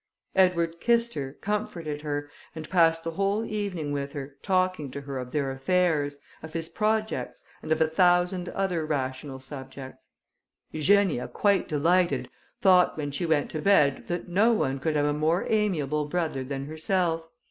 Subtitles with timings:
[0.35, 5.19] Edward kissed her, comforted her, and passed the whole evening with her, talking to her
[5.19, 10.09] of their affairs, of his projects, and of a thousand other rational subjects.
[10.71, 12.29] Eugenia, quite delighted,
[12.59, 16.43] thought, when she went to bed, that no one could have a more amiable brother
[16.43, 17.27] than herself.